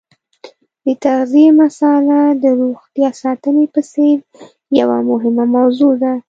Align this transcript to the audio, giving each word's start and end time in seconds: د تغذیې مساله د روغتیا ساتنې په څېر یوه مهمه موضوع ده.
د 0.85 0.87
تغذیې 1.03 1.47
مساله 1.61 2.19
د 2.43 2.43
روغتیا 2.59 3.09
ساتنې 3.21 3.65
په 3.73 3.81
څېر 3.91 4.17
یوه 4.79 4.97
مهمه 5.09 5.45
موضوع 5.55 5.93
ده. 6.01 6.13